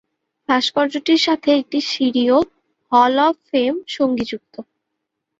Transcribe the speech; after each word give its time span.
ভাস্কর্যটির 0.49 1.21
সাথে 1.27 1.49
একটি 1.59 1.79
সিঁড়ি 1.89 2.23
ও 2.31 2.39
"হল 2.91 3.17
অব 3.27 3.35
ফেম" 3.49 3.73
সঙ্গিযুক্ত। 3.95 4.55